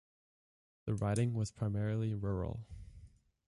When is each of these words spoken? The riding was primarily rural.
The 0.87 0.95
riding 0.95 1.35
was 1.35 1.51
primarily 1.51 2.15
rural. 2.15 2.65